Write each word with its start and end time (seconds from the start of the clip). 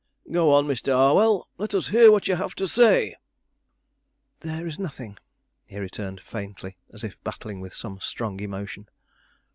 "Go 0.31 0.51
on, 0.51 0.65
Mr. 0.65 0.91
Harwell, 0.93 1.47
let 1.59 1.75
us 1.75 1.89
hear 1.89 2.11
what 2.11 2.27
you 2.27 2.35
have 2.35 2.55
to 2.55 2.67
say." 2.67 3.15
"There 4.39 4.65
is 4.65 4.79
nothing," 4.79 5.19
he 5.67 5.77
returned 5.77 6.21
faintly, 6.21 6.75
as 6.91 7.03
if 7.03 7.23
battling 7.23 7.61
with 7.61 7.75
some 7.75 7.99
strong 7.99 8.39
emotion. 8.39 8.89